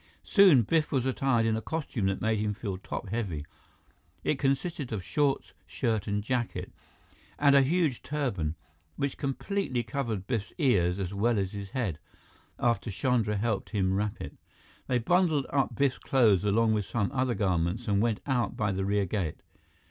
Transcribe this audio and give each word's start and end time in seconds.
Soon, 0.23 0.63
Biff 0.63 0.91
was 0.91 1.05
attired 1.05 1.45
in 1.45 1.55
a 1.55 1.61
costume 1.61 2.07
that 2.07 2.21
made 2.21 2.39
him 2.39 2.55
feel 2.55 2.75
top 2.79 3.09
heavy. 3.09 3.45
It 4.23 4.39
consisted 4.39 4.91
of 4.91 5.03
shorts, 5.03 5.53
shirt, 5.67 6.07
and 6.07 6.23
jacket, 6.23 6.71
and 7.37 7.53
a 7.55 7.61
huge 7.61 8.01
turban, 8.01 8.55
which 8.95 9.15
completely 9.15 9.83
covered 9.83 10.25
Biff's 10.25 10.53
ears 10.57 10.97
as 10.97 11.13
well 11.13 11.37
as 11.37 11.51
his 11.51 11.69
head, 11.69 11.99
after 12.57 12.89
Chandra 12.89 13.37
helped 13.37 13.69
him 13.69 13.93
wrap 13.93 14.19
it. 14.19 14.33
They 14.87 14.97
bundled 14.97 15.45
up 15.51 15.75
Biff's 15.75 15.99
clothes 15.99 16.43
along 16.43 16.73
with 16.73 16.85
some 16.87 17.11
other 17.11 17.35
garments 17.35 17.87
and 17.87 18.01
went 18.01 18.21
out 18.25 18.57
by 18.57 18.71
the 18.71 18.83
rear 18.85 19.05
gate. 19.05 19.41